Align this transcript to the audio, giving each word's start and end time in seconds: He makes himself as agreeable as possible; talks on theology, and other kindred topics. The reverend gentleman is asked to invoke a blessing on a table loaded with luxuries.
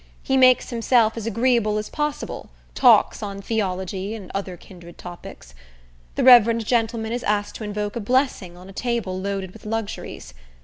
He 0.23 0.35
makes 0.35 0.71
himself 0.71 1.15
as 1.15 1.27
agreeable 1.27 1.77
as 1.77 1.87
possible; 1.87 2.49
talks 2.73 3.21
on 3.21 3.39
theology, 3.39 4.15
and 4.15 4.31
other 4.33 4.57
kindred 4.57 4.97
topics. 4.97 5.53
The 6.15 6.23
reverend 6.23 6.65
gentleman 6.65 7.11
is 7.11 7.23
asked 7.23 7.53
to 7.57 7.63
invoke 7.63 7.95
a 7.95 7.99
blessing 7.99 8.57
on 8.57 8.67
a 8.67 8.73
table 8.73 9.21
loaded 9.21 9.51
with 9.51 9.63
luxuries. 9.63 10.33